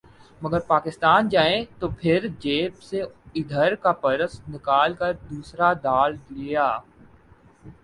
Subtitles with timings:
[0.41, 6.67] مگر پاکستان جائیں تو پھر جیب سے ادھر کا پرس نکال کر دوسرا ڈال لیا